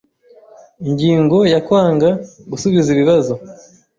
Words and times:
Ingingo 0.87 1.37
ya 1.53 1.59
Kwanga 1.65 2.09
gusubiza 2.51 2.87
ibibazo 2.95 3.33